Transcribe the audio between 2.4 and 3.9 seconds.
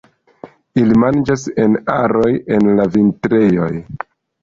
en la vintrejoj.